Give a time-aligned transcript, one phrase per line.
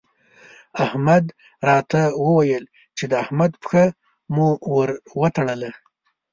[0.85, 1.25] احمد
[1.69, 2.63] راته وويل
[2.97, 3.85] چې د احمد پښه
[4.33, 4.89] مو ور
[5.19, 5.71] وتړله.